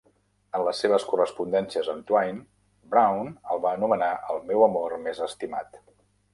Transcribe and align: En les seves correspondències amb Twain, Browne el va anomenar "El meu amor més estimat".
En 0.59 0.61
les 0.67 0.79
seves 0.83 1.03
correspondències 1.09 1.91
amb 1.93 2.07
Twain, 2.13 2.41
Browne 2.95 3.35
el 3.57 3.63
va 3.69 3.77
anomenar 3.79 4.11
"El 4.35 4.43
meu 4.51 4.67
amor 4.73 4.99
més 5.09 5.25
estimat". 5.31 5.83